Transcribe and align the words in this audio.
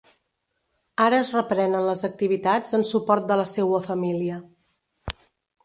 Ara 1.07 1.19
es 1.23 1.29
reprenen 1.35 1.85
les 1.89 2.03
activitats 2.09 2.75
en 2.79 2.87
suport 2.95 3.29
de 3.33 3.39
la 3.43 3.47
seua 3.55 3.85
família. 3.91 4.43